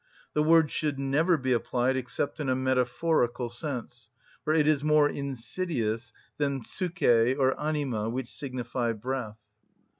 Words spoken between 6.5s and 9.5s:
ψυχη or anima, which signify breath.